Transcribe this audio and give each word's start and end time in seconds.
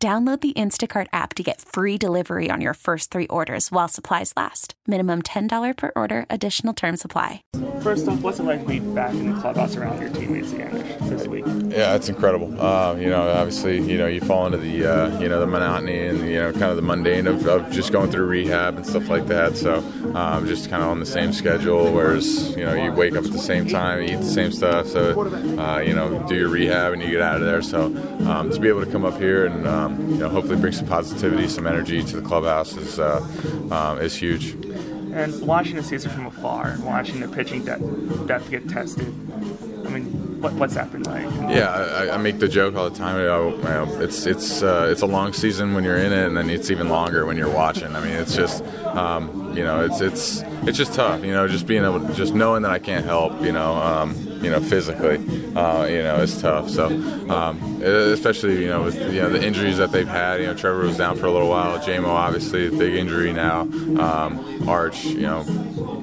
Download 0.00 0.40
the 0.40 0.52
Instacart 0.52 1.08
app 1.12 1.34
to 1.34 1.42
get 1.42 1.60
free 1.60 1.98
delivery 1.98 2.52
on 2.52 2.60
your 2.60 2.74
first 2.74 3.10
three 3.10 3.26
orders 3.26 3.72
while 3.72 3.88
supplies 3.88 4.32
last. 4.36 4.74
Minimum 4.86 5.22
$10 5.22 5.76
per 5.76 5.90
order, 5.96 6.24
additional 6.30 6.72
term 6.72 6.96
supply. 6.96 7.42
First 7.80 8.06
off, 8.06 8.20
what's 8.20 8.38
it 8.38 8.44
like 8.44 8.60
to 8.60 8.68
be 8.68 8.78
back 8.78 9.10
in 9.10 9.34
the 9.34 9.40
clubhouse 9.40 9.74
around 9.74 10.00
your 10.00 10.10
teammates 10.10 10.52
again 10.52 10.72
this 11.08 11.26
week? 11.26 11.44
Yeah, 11.46 11.96
it's 11.96 12.08
incredible. 12.08 12.60
Uh, 12.60 12.94
you 12.94 13.10
know, 13.10 13.28
obviously, 13.28 13.80
you 13.80 13.98
know, 13.98 14.06
you 14.06 14.20
fall 14.20 14.46
into 14.46 14.58
the, 14.58 14.86
uh, 14.86 15.18
you 15.18 15.28
know, 15.28 15.40
the 15.40 15.48
monotony 15.48 16.06
and, 16.06 16.20
you 16.20 16.36
know, 16.36 16.52
kind 16.52 16.66
of 16.66 16.76
the 16.76 16.82
mundane 16.82 17.26
of, 17.26 17.44
of 17.48 17.68
just 17.72 17.90
going 17.90 18.12
through 18.12 18.26
rehab 18.26 18.76
and 18.76 18.86
stuff 18.86 19.08
like 19.08 19.26
that. 19.26 19.56
So 19.56 19.78
um, 20.14 20.46
just 20.46 20.70
kind 20.70 20.80
of 20.80 20.90
on 20.90 21.00
the 21.00 21.06
same 21.06 21.32
schedule, 21.32 21.92
whereas, 21.92 22.56
you 22.56 22.64
know, 22.64 22.74
you 22.74 22.92
wake 22.92 23.16
up 23.16 23.24
at 23.24 23.32
the 23.32 23.38
same 23.38 23.66
time, 23.66 24.04
eat 24.04 24.14
the 24.14 24.22
same 24.22 24.52
stuff. 24.52 24.86
So, 24.86 25.20
uh, 25.58 25.80
you 25.80 25.92
know, 25.92 26.24
do 26.28 26.36
your 26.36 26.50
rehab 26.50 26.92
and 26.92 27.02
you 27.02 27.10
get 27.10 27.20
out 27.20 27.38
of 27.38 27.42
there. 27.42 27.62
So 27.62 27.86
um, 28.28 28.50
to 28.52 28.60
be 28.60 28.68
able 28.68 28.84
to 28.84 28.90
come 28.92 29.04
up 29.04 29.18
here 29.18 29.46
and, 29.46 29.66
um, 29.66 29.87
you 30.10 30.18
know, 30.18 30.28
hopefully 30.28 30.60
bring 30.60 30.72
some 30.72 30.86
positivity, 30.86 31.48
some 31.48 31.66
energy 31.66 32.02
to 32.02 32.20
the 32.20 32.26
clubhouse 32.26 32.76
is 32.76 32.98
uh, 32.98 33.26
um, 33.70 33.98
is 33.98 34.14
huge. 34.14 34.50
And 35.12 35.40
watching 35.46 35.76
the 35.76 35.82
season 35.82 36.10
from 36.10 36.26
afar, 36.26 36.76
watching 36.82 37.20
the 37.20 37.28
pitching 37.28 37.64
depth, 37.64 38.26
depth 38.26 38.50
get 38.50 38.68
tested, 38.68 39.06
I 39.86 39.90
mean, 39.90 40.40
what, 40.40 40.52
what's 40.54 40.74
that 40.74 40.92
been 40.92 41.02
like? 41.04 41.24
Yeah, 41.50 41.70
I, 41.70 42.14
I 42.14 42.16
make 42.18 42.38
the 42.38 42.48
joke 42.48 42.76
all 42.76 42.88
the 42.88 42.96
time. 42.96 43.16
You 43.16 43.24
know, 43.24 44.00
it's 44.00 44.26
it's 44.26 44.62
uh, 44.62 44.88
it's 44.90 45.02
a 45.02 45.06
long 45.06 45.32
season 45.32 45.74
when 45.74 45.82
you're 45.82 45.96
in 45.96 46.12
it, 46.12 46.26
and 46.26 46.36
then 46.36 46.50
it's 46.50 46.70
even 46.70 46.88
longer 46.88 47.26
when 47.26 47.36
you're 47.36 47.50
watching. 47.50 47.96
I 47.96 48.00
mean, 48.00 48.12
it's 48.12 48.36
just 48.36 48.62
um, 48.84 49.56
you 49.56 49.64
know, 49.64 49.84
it's 49.84 50.00
it's 50.00 50.42
it's 50.62 50.76
just 50.76 50.94
tough. 50.94 51.24
You 51.24 51.32
know, 51.32 51.48
just 51.48 51.66
being 51.66 51.84
able, 51.84 52.06
to, 52.06 52.14
just 52.14 52.34
knowing 52.34 52.62
that 52.62 52.70
I 52.70 52.78
can't 52.78 53.04
help. 53.04 53.40
You 53.42 53.52
know, 53.52 53.74
um, 53.74 54.14
you 54.42 54.50
know, 54.50 54.60
physically, 54.60 55.16
uh, 55.56 55.86
you 55.88 56.02
know, 56.02 56.22
it's 56.22 56.40
tough. 56.40 56.68
So, 56.70 56.86
um, 57.30 57.82
especially 57.82 58.62
you 58.62 58.68
know 58.68 58.82
with 58.82 58.96
you 59.12 59.20
know 59.22 59.30
the 59.30 59.44
injuries 59.44 59.78
that 59.78 59.92
they've 59.92 60.08
had. 60.08 60.40
You 60.40 60.46
know, 60.46 60.54
Trevor 60.54 60.80
was 60.80 60.96
down 60.96 61.16
for 61.16 61.26
a 61.26 61.32
little 61.32 61.48
while. 61.48 61.78
JMO 61.78 62.08
obviously 62.08 62.70
big 62.70 62.94
injury 62.94 63.32
now. 63.32 63.62
Um, 63.62 64.68
Arch, 64.68 65.04
you 65.04 65.22
know, 65.22 65.42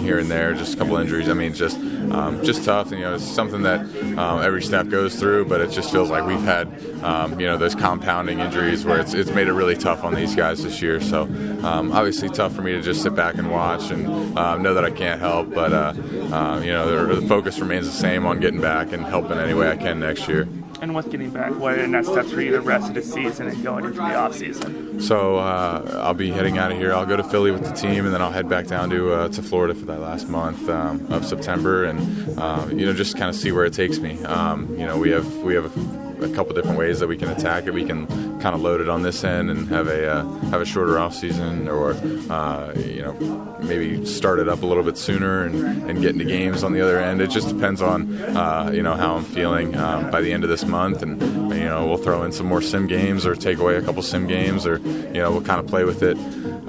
here 0.00 0.18
and 0.18 0.30
there, 0.30 0.54
just 0.54 0.74
a 0.74 0.76
couple 0.76 0.96
injuries. 0.96 1.28
I 1.28 1.34
mean, 1.34 1.52
just 1.52 1.78
um, 1.78 2.42
just 2.44 2.64
tough. 2.64 2.90
And, 2.90 3.00
You 3.00 3.06
know, 3.06 3.14
it's 3.14 3.24
something 3.24 3.62
that 3.62 3.80
um, 4.18 4.42
every 4.42 4.62
staff 4.62 4.88
goes 4.88 5.16
through, 5.16 5.46
but 5.46 5.60
it 5.60 5.70
just 5.70 5.90
feels 5.90 6.10
like 6.10 6.26
we've 6.26 6.40
had 6.42 6.68
um, 7.02 7.38
you 7.40 7.46
know 7.46 7.56
those 7.56 7.74
compounding 7.74 8.40
injuries 8.40 8.84
where 8.84 9.00
it's 9.00 9.14
it's 9.14 9.30
made 9.30 9.48
it 9.48 9.52
really 9.52 9.76
tough 9.76 10.04
on 10.04 10.14
these 10.14 10.34
guys 10.34 10.62
this 10.62 10.80
year. 10.82 11.00
So 11.00 11.22
um, 11.62 11.92
obviously 11.92 12.28
tough 12.28 12.54
for 12.54 12.62
me 12.62 12.72
to 12.72 12.82
just 12.82 13.02
sit 13.02 13.14
back 13.14 13.34
and 13.36 13.50
watch 13.50 13.90
and 13.90 14.36
uh, 14.38 14.56
know 14.56 14.74
that 14.74 14.84
I 14.84 14.90
can't 14.90 15.20
help, 15.20 15.52
but 15.52 15.72
uh, 15.72 15.94
uh, 16.32 16.60
you 16.64 16.72
know 16.72 17.06
the, 17.06 17.20
the 17.20 17.26
focus 17.26 17.58
remains 17.58 17.86
the 17.86 17.92
same 17.92 18.26
on 18.26 18.40
getting 18.40 18.60
back 18.60 18.92
and 18.92 19.04
helping 19.04 19.25
any 19.32 19.54
way 19.54 19.70
I 19.70 19.76
can 19.76 20.00
next 20.00 20.28
year. 20.28 20.48
And 20.82 20.94
what's 20.94 21.08
getting 21.08 21.30
back? 21.30 21.52
What 21.54 21.72
are 21.72 21.82
the 21.82 21.88
next 21.88 22.08
steps 22.08 22.30
for 22.30 22.42
you 22.42 22.52
the 22.52 22.60
rest 22.60 22.88
of 22.88 22.94
the 22.94 23.02
season 23.02 23.48
and 23.48 23.62
going 23.64 23.86
into 23.86 23.96
the 23.96 24.14
off 24.14 24.36
season? 24.36 25.00
So 25.00 25.36
uh, 25.36 26.02
I'll 26.02 26.14
be 26.14 26.30
heading 26.30 26.58
out 26.58 26.70
of 26.70 26.78
here. 26.78 26.92
I'll 26.92 27.06
go 27.06 27.16
to 27.16 27.24
Philly 27.24 27.50
with 27.50 27.64
the 27.64 27.72
team, 27.72 28.04
and 28.04 28.12
then 28.12 28.20
I'll 28.20 28.32
head 28.32 28.48
back 28.48 28.66
down 28.66 28.90
to 28.90 29.12
uh, 29.12 29.28
to 29.28 29.42
Florida 29.42 29.74
for 29.74 29.86
that 29.86 30.00
last 30.00 30.28
month 30.28 30.68
um, 30.68 31.10
of 31.10 31.24
September, 31.24 31.84
and 31.84 32.38
uh, 32.38 32.66
you 32.68 32.84
know 32.84 32.92
just 32.92 33.16
kind 33.16 33.30
of 33.30 33.36
see 33.36 33.52
where 33.52 33.64
it 33.64 33.72
takes 33.72 33.98
me. 33.98 34.22
Um, 34.24 34.70
you 34.78 34.86
know 34.86 34.98
we 34.98 35.10
have 35.10 35.36
we 35.38 35.54
have. 35.54 35.74
A, 35.76 36.06
a 36.16 36.34
couple 36.34 36.54
different 36.54 36.78
ways 36.78 36.98
that 37.00 37.08
we 37.08 37.16
can 37.18 37.28
attack 37.28 37.66
it. 37.66 37.74
We 37.74 37.84
can 37.84 38.06
kind 38.46 38.54
of 38.54 38.62
loaded 38.62 38.88
on 38.88 39.02
this 39.02 39.24
end 39.24 39.50
and 39.50 39.66
have 39.66 39.88
a 39.88 40.08
uh, 40.08 40.24
have 40.50 40.60
a 40.60 40.64
shorter 40.64 41.00
off 41.00 41.12
season, 41.12 41.66
or 41.66 41.94
uh, 42.30 42.72
you 42.76 43.02
know 43.02 43.58
maybe 43.62 44.06
start 44.06 44.38
it 44.38 44.48
up 44.48 44.62
a 44.62 44.66
little 44.66 44.84
bit 44.84 44.96
sooner 44.96 45.42
and, 45.42 45.90
and 45.90 46.00
get 46.00 46.10
into 46.10 46.24
games 46.24 46.62
on 46.62 46.72
the 46.72 46.80
other 46.80 46.96
end. 47.00 47.20
It 47.20 47.28
just 47.28 47.48
depends 47.48 47.82
on 47.82 48.16
uh, 48.36 48.70
you 48.72 48.84
know 48.84 48.94
how 48.94 49.16
I'm 49.16 49.24
feeling 49.24 49.74
um, 49.74 50.12
by 50.12 50.20
the 50.20 50.32
end 50.32 50.44
of 50.44 50.48
this 50.48 50.64
month, 50.64 51.02
and 51.02 51.20
you 51.52 51.64
know 51.64 51.88
we'll 51.88 51.96
throw 51.96 52.22
in 52.22 52.30
some 52.30 52.46
more 52.46 52.62
sim 52.62 52.86
games 52.86 53.26
or 53.26 53.34
take 53.34 53.58
away 53.58 53.74
a 53.74 53.82
couple 53.82 54.00
sim 54.00 54.28
games, 54.28 54.64
or 54.64 54.76
you 54.76 55.14
know 55.14 55.32
we'll 55.32 55.42
kind 55.42 55.58
of 55.58 55.66
play 55.66 55.82
with 55.82 56.04
it. 56.04 56.16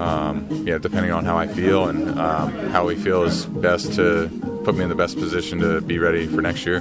Um, 0.00 0.48
you 0.50 0.72
know, 0.72 0.78
depending 0.78 1.12
on 1.12 1.24
how 1.24 1.38
I 1.38 1.46
feel 1.46 1.88
and 1.88 2.18
um, 2.18 2.50
how 2.70 2.88
we 2.88 2.96
feel 2.96 3.22
is 3.22 3.46
best 3.46 3.94
to 3.94 4.28
put 4.64 4.74
me 4.74 4.82
in 4.82 4.88
the 4.88 4.96
best 4.96 5.16
position 5.16 5.60
to 5.60 5.80
be 5.80 6.00
ready 6.00 6.26
for 6.26 6.42
next 6.42 6.66
year. 6.66 6.80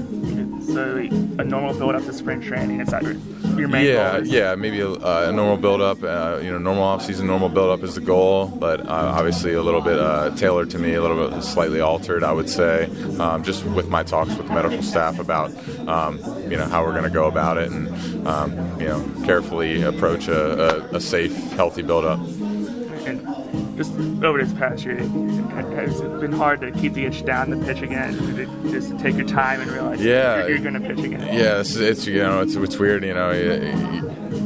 So 0.67 0.97
a 0.97 1.43
normal 1.45 1.73
build 1.73 1.95
up 1.95 2.03
to 2.03 2.13
spring 2.13 2.41
training 2.41 2.81
is 2.81 2.89
that 2.89 3.01
your, 3.01 3.13
your 3.57 3.69
main 3.69 3.85
yeah, 3.85 4.17
goal? 4.17 4.27
yeah, 4.27 4.55
maybe 4.55 4.81
a, 4.81 4.89
uh, 4.89 5.27
a 5.29 5.31
normal 5.31 5.55
build 5.55 5.79
up. 5.79 6.03
Uh, 6.03 6.39
you 6.43 6.51
know, 6.51 6.57
normal 6.57 6.83
offseason, 6.83 7.23
normal 7.23 7.47
build 7.47 7.69
up 7.69 7.85
is 7.85 7.95
the 7.95 8.01
goal, 8.01 8.47
but 8.47 8.81
uh, 8.81 9.13
obviously 9.15 9.53
a 9.53 9.63
little 9.63 9.79
bit 9.79 9.97
uh, 9.97 10.29
tailored 10.35 10.69
to 10.71 10.77
me, 10.77 10.93
a 10.95 11.01
little 11.01 11.29
bit 11.29 11.41
slightly 11.41 11.79
altered, 11.79 12.21
I 12.21 12.33
would 12.33 12.49
say, 12.49 12.89
um, 13.17 13.43
just 13.43 13.63
with 13.63 13.87
my 13.87 14.03
talks 14.03 14.35
with 14.35 14.47
the 14.47 14.53
medical 14.53 14.83
staff 14.83 15.19
about 15.19 15.51
um, 15.87 16.19
you 16.51 16.57
know 16.57 16.65
how 16.65 16.83
we're 16.83 16.91
going 16.91 17.03
to 17.05 17.09
go 17.09 17.27
about 17.27 17.57
it 17.57 17.71
and 17.71 18.27
um, 18.27 18.51
you 18.79 18.87
know 18.87 19.09
carefully 19.25 19.83
approach 19.83 20.27
a, 20.27 20.91
a, 20.91 20.97
a 20.97 20.99
safe, 20.99 21.33
healthy 21.53 21.81
build 21.81 22.03
up. 22.03 22.19
And 23.07 23.77
just 23.77 23.93
over 24.23 24.43
this 24.43 24.53
past 24.53 24.83
year, 24.83 24.97
it 24.97 25.07
has 25.73 26.01
been 26.01 26.33
hard 26.33 26.59
to 26.61 26.71
keep 26.71 26.93
the 26.93 27.05
itch 27.05 27.23
down 27.25 27.49
to 27.51 27.57
pitch 27.65 27.81
again? 27.81 28.13
Just 28.69 28.89
to 28.91 28.97
take 28.97 29.15
your 29.15 29.25
time 29.27 29.61
and 29.61 29.71
realize 29.71 30.01
Yeah. 30.03 30.39
you're, 30.39 30.49
you're 30.49 30.59
going 30.59 30.73
to 30.73 30.81
pitch 30.81 30.99
again. 31.05 31.21
Yeah, 31.21 31.61
it's, 31.61 31.75
it's 31.75 32.05
you 32.05 32.17
know 32.17 32.41
it's 32.41 32.55
it's 32.55 32.77
weird, 32.77 33.03
you 33.03 33.13
know, 33.13 33.29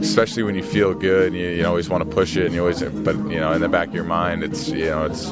especially 0.01 0.43
when 0.43 0.55
you 0.55 0.63
feel 0.63 0.93
good, 0.93 1.33
you, 1.33 1.47
you 1.47 1.65
always 1.65 1.89
want 1.89 2.07
to 2.07 2.15
push 2.15 2.37
it, 2.37 2.45
and 2.45 2.53
you 2.55 2.61
always, 2.61 2.81
but 2.81 3.15
you 3.15 3.39
know, 3.39 3.51
in 3.53 3.61
the 3.61 3.69
back 3.69 3.87
of 3.89 3.95
your 3.95 4.03
mind, 4.03 4.43
it's 4.43 4.69
you 4.69 4.85
know, 4.85 5.05
it's 5.05 5.31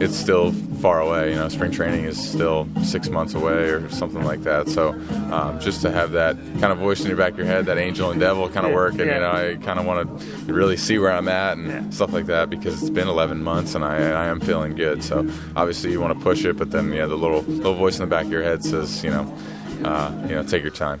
it's 0.00 0.16
still 0.16 0.52
far 0.80 1.00
away. 1.00 1.30
You 1.30 1.36
know, 1.36 1.48
spring 1.48 1.70
training 1.72 2.04
is 2.04 2.16
still 2.16 2.68
six 2.84 3.08
months 3.08 3.34
away 3.34 3.70
or 3.70 3.88
something 3.90 4.22
like 4.24 4.42
that. 4.44 4.68
So 4.68 4.90
um, 5.32 5.58
just 5.60 5.82
to 5.82 5.90
have 5.90 6.12
that 6.12 6.36
kind 6.60 6.66
of 6.72 6.78
voice 6.78 7.00
in 7.00 7.08
your 7.08 7.16
back 7.16 7.32
of 7.32 7.38
your 7.38 7.46
head, 7.46 7.66
that 7.66 7.78
angel 7.78 8.10
and 8.10 8.20
devil 8.20 8.48
kind 8.48 8.66
of 8.66 8.72
working, 8.72 9.00
you 9.00 9.06
know, 9.06 9.30
I 9.30 9.56
kind 9.64 9.78
of 9.78 9.86
want 9.86 10.20
to 10.20 10.52
really 10.52 10.76
see 10.76 10.98
where 10.98 11.10
I'm 11.12 11.28
at 11.28 11.56
and 11.58 11.66
Yeah. 11.68 11.90
stuff 11.90 12.12
like 12.12 12.26
that 12.26 12.48
because 12.50 12.80
it's 12.80 12.90
been 12.90 13.08
11 13.08 13.42
months 13.42 13.74
and 13.74 13.84
I, 13.84 13.96
I 13.96 14.26
am 14.26 14.40
feeling 14.40 14.74
good. 14.76 15.02
So 15.02 15.28
obviously 15.56 15.90
you 15.92 16.00
want 16.00 16.16
to 16.16 16.22
push 16.22 16.44
it, 16.44 16.56
but 16.56 16.70
then 16.70 16.92
yeah, 16.92 17.06
the 17.06 17.16
little 17.16 17.42
little 17.42 17.74
voice 17.74 17.98
in 17.98 18.04
the 18.08 18.10
back 18.10 18.26
of 18.26 18.32
your 18.32 18.42
head 18.44 18.64
says, 18.64 19.02
you 19.02 19.10
know, 19.10 19.36
uh, 19.84 20.12
you 20.28 20.34
know, 20.34 20.42
take 20.44 20.62
your 20.62 20.72
time. 20.72 21.00